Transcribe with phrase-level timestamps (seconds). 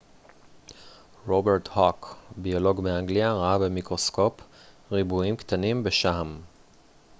[1.27, 4.41] רוברט הוק ביולוג מאנגליה ראה במיקרוסקופ
[4.91, 6.41] ריבועים קטנים בשעם